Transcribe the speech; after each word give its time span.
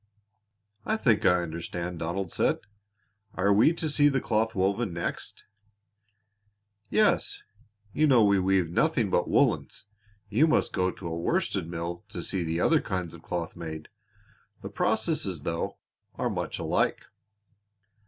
"I 0.83 0.97
think 0.97 1.27
I 1.27 1.43
understand," 1.43 1.99
Donald 1.99 2.31
said. 2.33 2.57
"Are 3.35 3.53
we 3.53 3.71
to 3.73 3.87
see 3.87 4.09
the 4.09 4.19
cloth 4.19 4.55
woven 4.55 4.93
next?" 4.93 5.45
"Yes. 6.89 7.43
You 7.93 8.07
know 8.07 8.23
we 8.23 8.39
weave 8.39 8.71
nothing 8.71 9.11
but 9.11 9.29
woolens; 9.29 9.85
you 10.27 10.47
must 10.47 10.73
go 10.73 10.89
to 10.89 11.05
a 11.07 11.15
worsted 11.19 11.69
mill 11.69 12.03
to 12.09 12.23
see 12.23 12.43
the 12.43 12.59
other 12.59 12.81
kinds 12.81 13.13
of 13.13 13.21
cloth 13.21 13.55
made. 13.55 13.89
The 14.63 14.71
processes, 14.71 15.43
though, 15.43 15.77
are 16.15 16.31
much 16.31 16.57
alike." 16.57 17.05